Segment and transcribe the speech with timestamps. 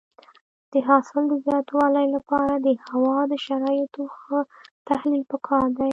[0.71, 4.39] د حاصل د زیاتوالي لپاره د هوا د شرایطو ښه
[4.89, 5.89] تحلیل پکار دی.